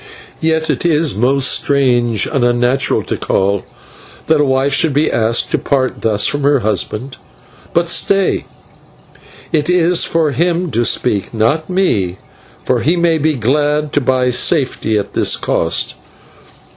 [0.39, 3.61] "Yet it is most strange and unnatural, Tikal,
[4.25, 7.17] that a wife should be asked to part thus from her husband.
[7.75, 8.45] But stay
[9.51, 12.17] it is for him to speak, not me,
[12.65, 15.93] for he may be glad to buy safety at this cost.